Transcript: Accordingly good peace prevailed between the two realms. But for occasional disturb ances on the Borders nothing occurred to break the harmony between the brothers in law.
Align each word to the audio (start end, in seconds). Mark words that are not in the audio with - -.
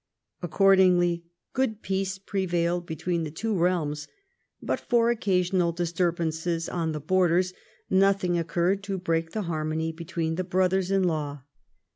Accordingly 0.41 1.25
good 1.53 1.83
peace 1.83 2.17
prevailed 2.17 2.87
between 2.87 3.21
the 3.23 3.29
two 3.29 3.55
realms. 3.55 4.07
But 4.59 4.79
for 4.79 5.11
occasional 5.11 5.73
disturb 5.73 6.15
ances 6.17 6.73
on 6.73 6.91
the 6.91 6.99
Borders 6.99 7.53
nothing 7.87 8.35
occurred 8.35 8.81
to 8.85 8.97
break 8.97 9.33
the 9.33 9.43
harmony 9.43 9.91
between 9.91 10.37
the 10.37 10.43
brothers 10.43 10.89
in 10.89 11.03
law. 11.03 11.43